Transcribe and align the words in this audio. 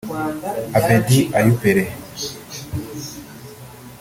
Abed 0.77 1.03
Ayew 1.37 1.53
Pele 1.61 1.85